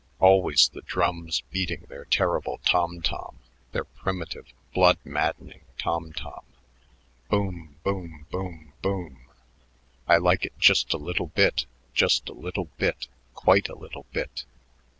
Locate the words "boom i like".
8.81-10.43